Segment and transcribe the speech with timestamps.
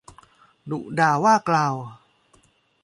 [0.69, 1.75] ดุด่าว่ากล่าว